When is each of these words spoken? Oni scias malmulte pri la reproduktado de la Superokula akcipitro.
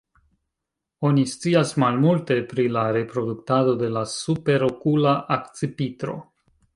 Oni 1.09 1.25
scias 1.33 1.73
malmulte 1.83 2.37
pri 2.53 2.65
la 2.77 2.85
reproduktado 2.97 3.75
de 3.83 3.91
la 3.99 4.03
Superokula 4.15 5.13
akcipitro. 5.37 6.17